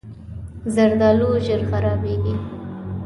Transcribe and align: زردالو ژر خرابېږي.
زردالو 0.73 1.29
ژر 1.45 1.61
خرابېږي. 1.69 2.33